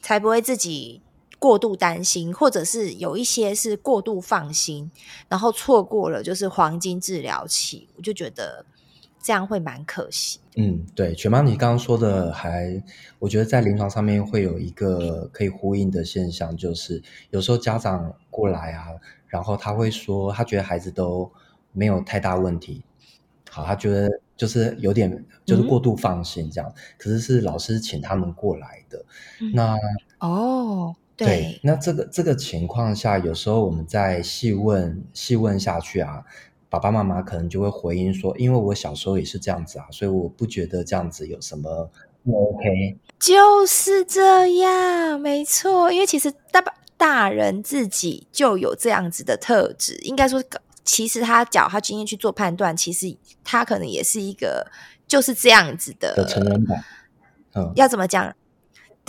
[0.00, 1.02] 才不会自己
[1.38, 4.90] 过度担心，或者是有一些是过度放心，
[5.28, 8.64] 然后错过了就是黄金治疗期，我就觉得
[9.22, 10.40] 这样会蛮可惜。
[10.56, 12.82] 嗯，对，全妈，你刚刚说的还，
[13.18, 18.86] 我觉得在临床上面会有一个可以呼应的现象，就是有时候家长过来啊，
[19.28, 21.30] 然后他会说，他觉得孩子都
[21.72, 22.82] 没有太大问题，
[23.50, 24.08] 好，他觉得。
[24.40, 29.04] 就是有点，就是过度放心这样，嗯、可是是老师请他们过来的。
[29.38, 29.76] 嗯、那
[30.18, 36.24] 哦，对，对，那这个这个情况下，有时候我们再细问细问下去啊，
[36.70, 41.90] 爸爸妈妈可能就会回应说，因为我小时候也是这样子啊，所以我不觉得这样子有什么
[42.24, 42.96] 不 OK。
[43.18, 46.64] 就是这样，没错，因为其实大
[46.96, 50.42] 大人自己就有这样子的特质，应该说。
[50.82, 54.66] 其实他脚他今天去做判断，其实他可能也是一个
[55.06, 56.82] 就是这样子的，的成人版。
[57.54, 58.34] 嗯，要怎么讲？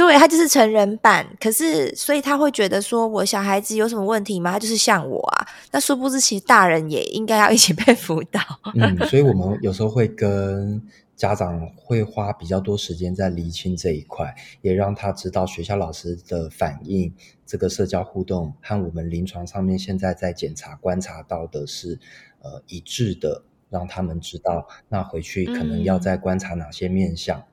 [0.05, 1.25] 对，他就是成人版。
[1.39, 4.53] 可是，所以他会觉得说，我小孩子有什么问题吗？
[4.53, 5.47] 他就是像我啊。
[5.71, 8.39] 那殊不知，其实大人也应该要一起被辅导。
[8.75, 10.81] 嗯， 所以我们有时候会跟。
[11.17, 17.13] 家长会花比较多时间在厘清这一块，也让他知道学校老师的反应，
[17.45, 21.99] 这个社交互动和我们临床上面现在在检查观察到的是
[22.41, 27.37] 呃一致的，让他们知道，那回去可能要再观察哪些面向。
[27.37, 27.45] 嗯、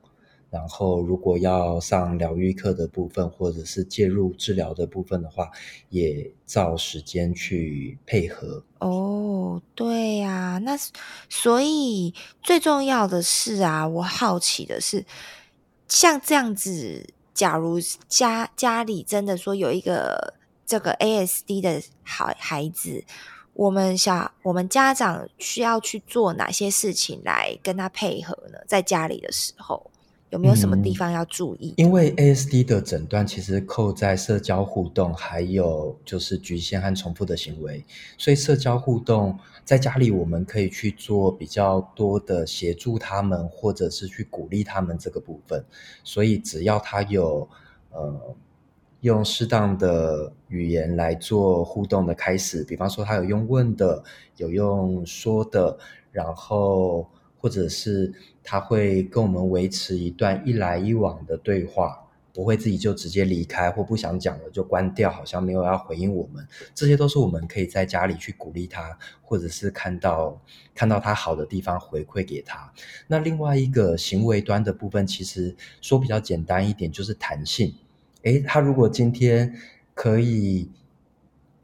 [0.49, 5.49] 然后如果要上疗愈课的部分，或者是介入治疗的部分的话，
[5.89, 8.63] 也照时间去配合。
[8.79, 10.77] 哦，对呀，那
[11.29, 15.05] 所以最重要的是啊，我好奇的是，
[15.87, 20.33] 像这样子，假如家家里真的说有一个
[20.65, 23.03] 这个 ASD 的好孩子。
[23.53, 28.57] 我们想，我们家长需要去做哪些事情来跟他配合呢？
[28.65, 29.91] 在家里的时候，
[30.29, 31.71] 有没有什么地方要注意？
[31.71, 37.85] 嗯，因为 ASD 的诊断其实扣在社交互动，还有就是局限和重复的行为，
[38.17, 45.65] 所以社交互动在家里我们可以去做比较多的协助他们，或者是去鼓励他们这个部分。
[46.03, 47.47] 所以只要他有
[47.91, 48.35] 呃。
[49.01, 54.03] 用适当的语言来做互动的开始，比方说他有用问的，
[54.35, 55.79] 有用说的，
[56.11, 66.47] 然后或者是他会跟我们维持一段一来一往的对话，不会自己就直接离开或不想讲了就关掉，好像没有要回应我们。
[66.75, 70.39] 这些都是我们可以在家里去鼓励他，或者是看到
[70.75, 72.71] 看到他好的地方回馈给他。
[73.07, 77.73] 那另外一个行为端的部分，其实说比较简单一点，就是弹性。
[78.23, 79.55] 诶，他如果今天
[79.93, 80.69] 可以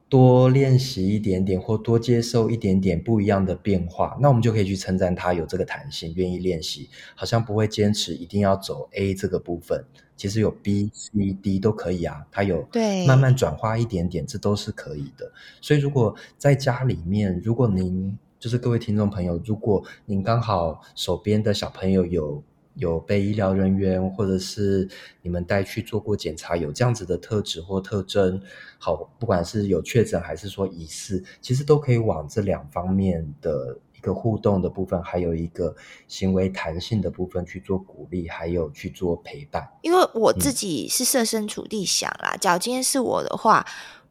[0.07, 9.83] 多练习一点点，或多接受一点点不一样的变化，那我们就可以去称赞他有这个弹性，愿意练习，好像不会坚持一定要走 A 这个部分，
[10.15, 12.25] 其实有 B、C、D 都可以啊。
[12.31, 15.31] 他有对慢慢转化一点点，这都是可以的。
[15.59, 22.43] 所以，如果在家里面，如果您就是各位听众朋友，如果您刚好手边的小朋友有。
[22.75, 24.87] 有被医疗人员或者是
[25.21, 28.41] 你们带去做过检查，有这样子的特质或特征，
[28.77, 35.75] 好，不管是有确诊还是说疑似，其实都可以往这两方面的一个互动的部分，还有一个
[36.07, 39.67] 行为弹性的部分去做鼓励，还有去做陪伴。
[39.81, 43.65] 因为我自己是设身处地想啦，嗯、假如今天是我的话。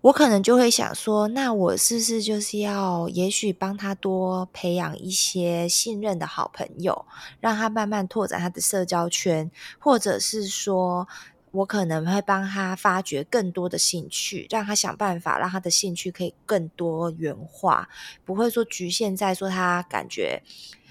[0.05, 7.07] 我可能就会想说，那我是不是就是要，也许帮他多培养一些信任的好朋友，
[7.41, 11.09] 让他慢慢拓展他的社交圈，或者是说
[11.53, 17.89] 我可能会帮他发掘更多的兴趣，让他想办法让他的兴趣可以更多元化，
[18.27, 20.43] 不会说局限在说他感觉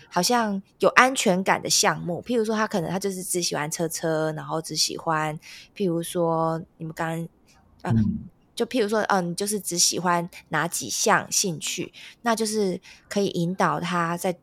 [0.10, 5.40] 好像有安全感的项目，譬如说他可能他就是只喜欢车车，然后只喜欢，
[5.78, 7.08] 譬如说你们刚
[7.84, 8.04] 刚啊。
[8.56, 14.38] 就譬如说，嗯，就是只喜欢哪几项兴趣，那就是可以引导他再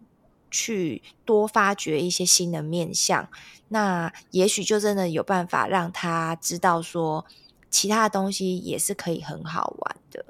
[0.50, 3.28] 去多发掘一些新的面向。
[3.68, 7.24] 那也许就真的有办法让他知道说，
[7.70, 10.24] 其他的东西也是可以很好玩的。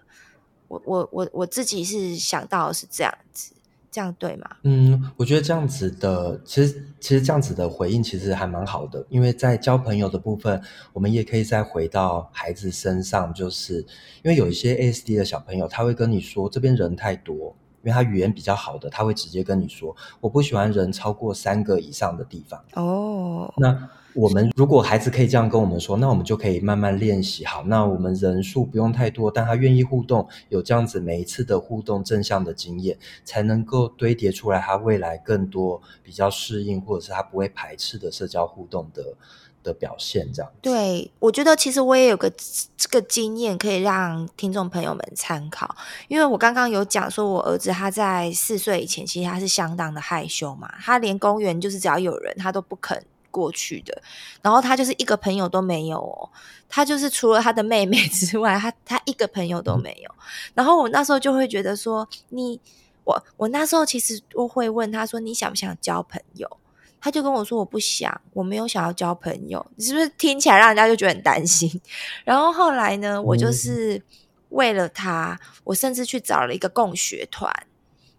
[0.69, 3.53] 我我我我自己是想到是这样子。
[3.91, 4.49] 这样对吗？
[4.63, 13.79] 嗯，我觉得这样子的，其实其实这样子的回应其实还蛮好的，因为在交朋友的部分，我们也可以再回到孩子身上，就是
[14.23, 22.63] 因为有一些 ASD 的小朋友，他会跟你说这边人太多，因为他语言比较好的，他会直接跟你说，我不喜欢人超过三个以上的地方。
[22.75, 23.89] 哦，那。
[24.13, 27.47] 我们如果孩子可以这样跟我们说，那我们就可以慢慢练习。
[27.47, 39.15] 好，那我们人数不用太多，但他愿意互动，有这样子每一次的互动正向的经验，才能够堆叠出来他未来更多比较适应或者是他不会排斥的社交互动的
[39.63, 40.31] 的表现。
[40.33, 40.51] 这样。
[40.61, 42.31] 对，我觉得其实我也有个
[42.77, 45.75] 这个经验可以让听众朋友们参考，
[46.09, 53.05] 因为我刚刚有讲说，我儿子他在四岁以前其实他是相当的害羞嘛，他连公园就是只要有人他都不肯。
[53.33, 54.03] 过去的，
[54.43, 56.29] 然后他就是一个朋友都没有哦，
[56.69, 60.11] 他就是除了他的妹妹 之外，他他一个朋友都没有。
[60.53, 62.61] 然后我那时候就会觉得说，你
[63.05, 66.51] 我我那时候其实我会问他说，你想不想交朋友？
[67.01, 69.65] 他就跟我说，我不想，我没有想要交朋友。
[69.77, 71.81] 你是不是听起来让人家就觉得很担心？
[72.25, 74.03] 然后后来呢，我就是
[74.51, 77.53] 为了他，我甚至去找了一个共学团，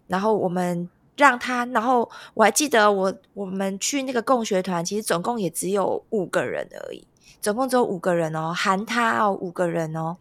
[0.08, 0.88] 然后我们。
[1.14, 7.06] 让他，然后我还记得我我们去那个共学团，其实总共也只有五个人而已，
[7.40, 10.16] 总共只有五个人哦，含他哦，五个人哦。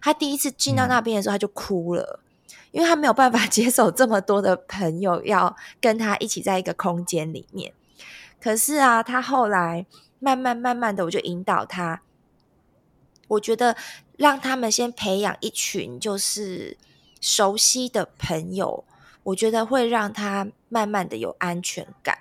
[0.00, 2.20] 他第一次进到那边的时候，他就哭了，
[2.72, 7.74] 因为他没有办法 接受这么多的朋友要跟他一起在一个空间里面。
[8.40, 9.86] 可是啊，他后来
[10.18, 12.02] 慢慢慢慢的，我就引导他，
[13.28, 13.76] 我觉得
[14.16, 16.76] 让他们先培养一群就是
[17.20, 18.84] 熟悉的朋友。
[19.22, 22.18] 我觉得会让他慢慢的有安全感，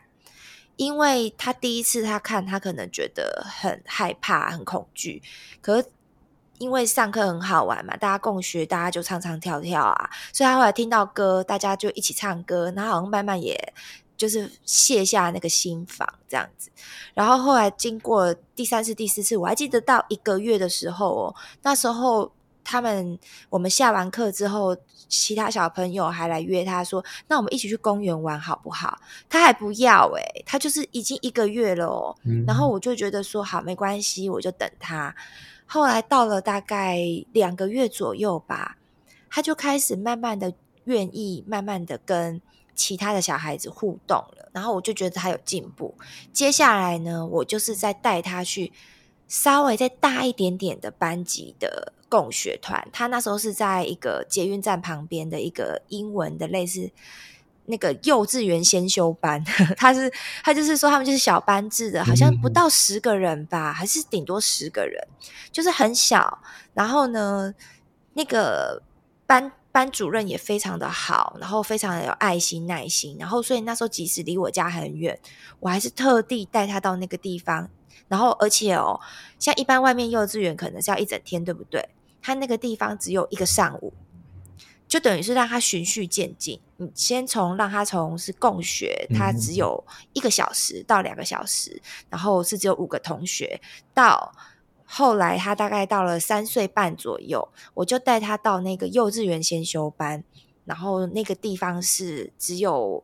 [0.77, 5.21] 因为他第一次他看他可能觉得很害怕、很恐惧，
[5.61, 5.89] 可是
[6.59, 13.73] 因为上课很好玩嘛，大家共学，大家就唱唱跳跳啊，所以他后来听到歌，大家就一起唱歌，然后好像慢慢也。
[14.23, 16.69] 就是卸下那个心防这样子。
[17.13, 22.31] 然后后来经过第三次、第四次，我还记得到一个月的时候哦，那时候。
[22.65, 23.19] 他们
[23.49, 24.73] 我们下完课之后，
[25.09, 28.97] 其他小朋友还来约他说：“那我们一起去公园玩好不好？”
[29.27, 32.15] 他还不要诶、欸，他就是已经一个月了哦。
[32.23, 35.13] 嗯、然后我就觉得说好，没关系，我就等他。
[35.65, 37.01] 后来到了大概
[37.33, 38.77] 两个月左右吧，
[39.29, 40.53] 他就开始慢慢的
[40.85, 42.41] 愿意，慢慢的跟
[42.75, 44.49] 其他的小孩子互动了。
[44.51, 45.95] 然后我就觉得他有进步。
[46.31, 48.71] 接下来呢，我就是在带他去
[49.27, 51.93] 稍微再大一点点的班级的。
[52.09, 56.91] 共学团，他那时候是在一个捷运站旁边的一个英文的类似
[57.65, 59.43] 那个幼稚园先修班，
[59.77, 60.13] 他是
[60.43, 65.03] 他就是说他们就是小班制的，好像不到十个人吧，嗯、还是顶多十个人，
[65.51, 66.37] 就是很小。
[66.75, 67.51] 然后呢，
[68.13, 68.83] 那个
[69.25, 75.19] 班班主任也非常的好，然后非常的有爱心耐心，然后所以那时候即使离我家很远，
[75.59, 77.69] 我还是特地带他到那个地方。
[78.07, 78.99] 然后而且哦，
[79.39, 81.89] 像一般外面幼稚园可能是要一整天，对不对？
[82.21, 83.91] 他那个地方只有一个上午，
[84.87, 86.61] 就等于是让他循序渐进。
[86.77, 93.59] 你先从让他从是共学，他只有一个小时到两个小时，然后是只有五个同学。
[93.93, 94.31] 到
[94.95, 100.23] 后来他大概到了三岁半左右，我就带他到那个幼稚园先修班，
[100.65, 103.03] 然后那个地方是只有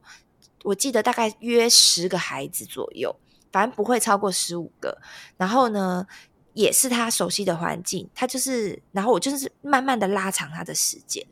[0.64, 3.16] 我记得大概约十个孩子左右，
[3.52, 5.00] 反正不会超过十五个。
[5.36, 6.06] 然后呢，
[6.54, 11.26] 也是他熟悉的环境，他就是，然后我就是慢慢的拉长他的时间，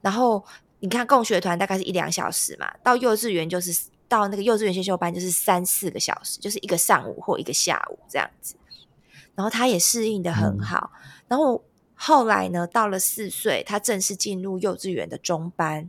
[0.00, 0.42] 然后
[0.80, 3.78] 你看共学团大概是一两小时嘛，到幼稚园就是
[4.08, 8.54] 到那个幼稚园先修班就是三四个小时，就是一个上午或一个下午这样子，
[9.38, 11.64] 然后他也适应的很好，嗯、然后
[11.94, 15.88] 后来呢，到了四岁，他正式进入幼稚园的中班，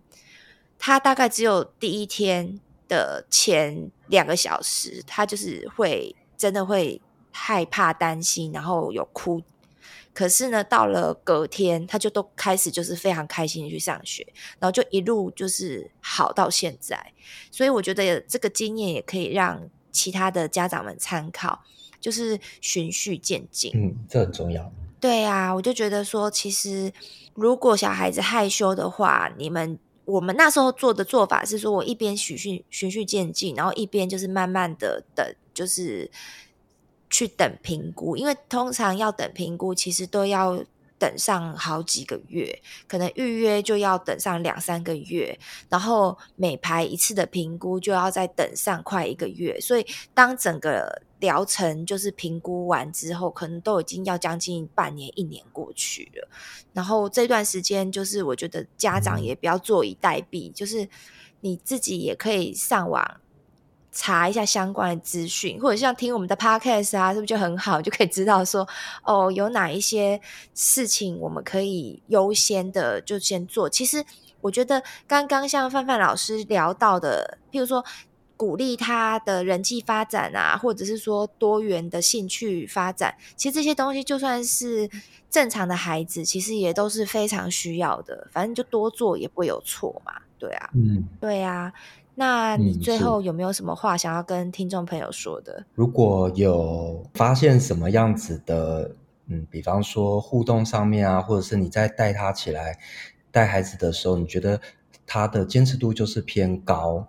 [0.78, 7.02] 他大概只有第一天的前两个小时，他就是会真的会。
[7.32, 9.42] 害怕、担心，然后有哭。
[10.14, 14.28] 可是呢，到了隔天，他就都开始就是非常开心的去上学，
[14.58, 17.14] 然后就一路就是好到现在。
[17.52, 21.64] 所以我觉得这个经验也可以让其他的家长们参考，
[22.00, 23.72] 就是循序渐进。
[23.76, 24.72] 嗯，这很重要。
[25.00, 26.92] 对啊，我就觉得说，其实
[27.34, 36.10] 如果小孩子害羞的话，你们我们那时候做的做法是说，我一边循序循序渐进，然后一边就是慢慢的等，就是。
[37.12, 40.64] 去等评估，因为通常要等评估，其实都要
[41.00, 45.36] 等上好几个月，可能预约就要等上两三个月，
[45.70, 49.84] 然后每排一次的评估就要再等上快一个月，所以
[50.14, 56.28] 当整个疗程就是评估完之后，可能都已经要将近半年、一年过去了。
[56.74, 60.88] 然后这段时间，就是我觉得家长也不要坐以待毙，就是
[61.42, 63.20] 你自己也可以上网。
[63.92, 67.82] 查一下相关的资讯，或者像听我们的 podcast 啊，是不是就很好？
[67.82, 68.66] 就可以知道说，
[69.04, 70.22] 哦，有哪一些
[70.54, 73.68] 事情我们可以优先的就先做。
[73.68, 74.06] 其实
[74.42, 77.84] 我觉得刚刚像范范老师聊到的，譬如说
[78.40, 84.90] 鼓励他的人际发展啊，或者是说多元的兴趣发展，其实这些东西就算是
[85.30, 88.30] 正常的孩子，其实也都是非常需要的。
[88.32, 91.74] 反正就多做也不会有错嘛，对啊，嗯，对啊。
[92.16, 95.66] 那你最后有没有什么话想要跟听众朋友说的？
[95.76, 98.96] 如果有发现什么样子的，
[99.28, 102.80] 嗯，比方说互动上面啊，或者是你在带他起来
[103.32, 104.62] 带孩子的时候，你觉得
[105.06, 107.06] 他的坚持度就是偏高，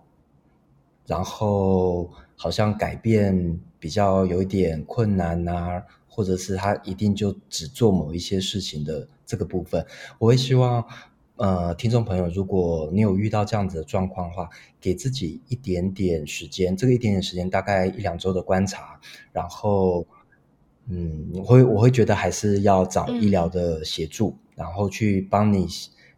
[1.11, 9.85] 然后好像改变比较有一点困难啊，或者是他一定就只做某一些事情的这个部分，
[10.21, 10.85] 我会希望。
[11.37, 19.01] 呃，听众朋友，如果你有遇到这样子的状况的话，给自己一点点时间，这个一点点时间大概一两周的观察，
[19.33, 20.07] 然后，
[20.87, 25.67] 嗯，我会我会觉得还是要找医疗的协助，嗯、然后去帮你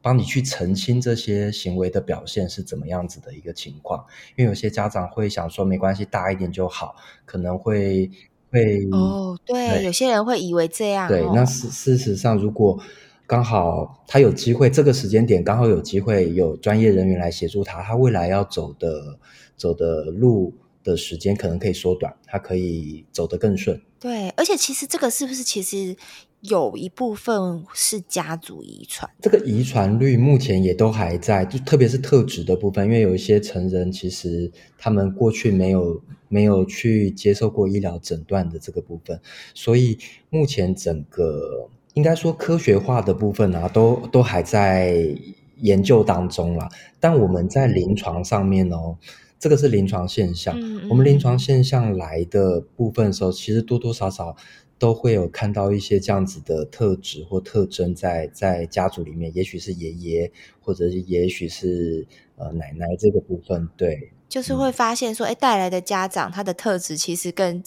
[0.03, 4.05] 帮你去澄清这些行为的表现是怎么样子的一个情况，
[4.37, 8.11] 因为有些家长会想说没关系，大一点就好，可能会
[8.51, 12.79] 会哦，对，对有些人会以为这样，对，那事事实上如果。
[13.25, 19.19] 刚好他有机会，这个时间点刚好有机会有专业人员来协助他，他未来要走的
[19.57, 20.53] 走的路
[20.85, 23.81] 的时间可能可以缩短，他可以走得更顺。
[23.99, 25.97] 对，而且其实这个是不是其实
[26.43, 29.11] 有一部分是家族遗传？
[29.21, 39.21] 这个遗传率目前也都还在，就特别是特质的部分，因为有一些成人其实他们过去没有没有去接受过医疗诊断的这个部分，
[39.55, 39.99] 所以
[40.31, 41.71] 目前整个。
[41.95, 45.15] 应该说科学化的部分啊，都都还在
[45.59, 46.67] 研究当中啦。
[46.99, 48.97] 但我们在临床上面哦，
[49.39, 50.59] 这个是临床现象。
[50.59, 54.35] 嗯嗯、我们临床现象来的部分的时候，其实多多少少
[54.83, 62.05] 都会有看到一些这样子的特质或特征在在家族里面，也许是爷爷，或者是也许是
[62.35, 67.63] 呃奶奶这个部分，对，就是会发现说，哎、嗯，带来的家长他的特质其实跟。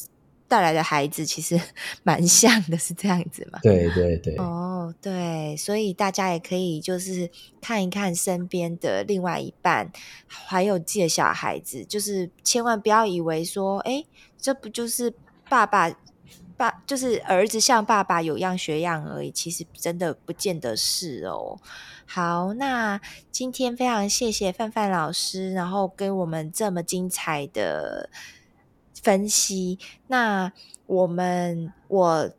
[0.47, 1.59] 带来的孩子其实
[2.03, 3.57] 蛮像的，是这样子吗？
[3.63, 4.35] 对对对。
[4.35, 7.27] 哦，对，所以大家也可以就是
[7.59, 9.91] 看一看身边的另外一半，
[10.27, 14.05] 还有自己的小孩子，就是千万不要以为说，哎，
[14.37, 15.11] 这不就是
[15.49, 15.89] 爸爸
[16.57, 21.59] 爸，就是儿子像爸爸有样学样而已，其实真的不见得是哦。
[22.05, 22.99] 好，那
[23.31, 28.09] 今天非常谢谢范范老师，然后给我们这么精彩的。
[29.03, 29.77] 分析。
[30.07, 30.51] 那
[30.87, 32.31] 我们我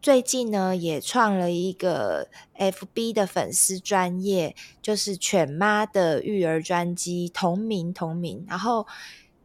[0.00, 8.46] 最近呢也创了一个 FB 的粉丝专业，就是犬妈的育儿专辑同名同名。
[8.48, 8.86] 然后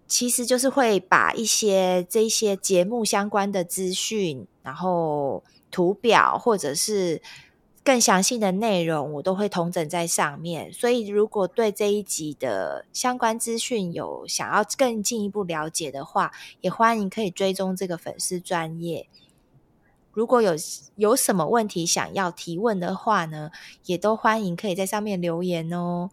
[0.10, 5.42] 其实就是会把一些这些节目相关的资讯，然后
[5.72, 7.22] 图表或者是。
[7.82, 16.32] 更详细的内容我都会统整在上面，所以如果对这一集的相关资讯有想要更进一步了解的话，
[16.62, 19.08] 也欢迎可以追踪这个粉丝专业。
[20.12, 20.52] 如果有
[20.98, 23.50] 有什么问题想要提问的话呢，
[23.86, 26.12] 也都欢迎可以在上面留言哦。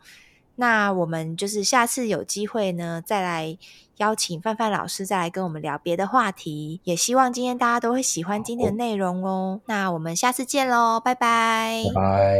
[0.56, 3.56] 那我们就是下次有机会呢，再来
[3.98, 6.80] 邀请范范老师再来跟我们聊别的话题。
[6.84, 9.60] 也希望今天大家都会喜欢今天的内容哦。
[9.66, 11.82] 那我们下次见喽，拜拜。
[11.94, 12.38] 拜拜。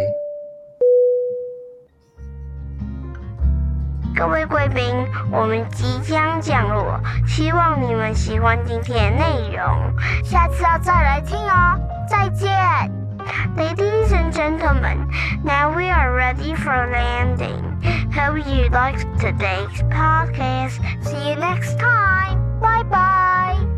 [4.18, 4.82] 各位贵宾，
[5.30, 9.68] 我们即将降落，希望你们喜欢今天的内容，
[10.24, 11.78] 下次要再来听哦。
[12.08, 13.05] 再见。
[13.56, 15.10] Ladies and gentlemen,
[15.44, 17.62] now we are ready for landing.
[18.12, 20.78] Hope you liked today's podcast.
[21.04, 22.60] See you next time.
[22.60, 23.75] Bye bye.